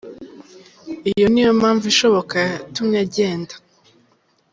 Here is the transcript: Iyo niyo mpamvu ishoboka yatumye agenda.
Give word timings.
Iyo 1.11 1.25
niyo 1.29 1.51
mpamvu 1.59 1.85
ishoboka 1.93 2.35
yatumye 2.53 2.97
agenda. 3.05 3.53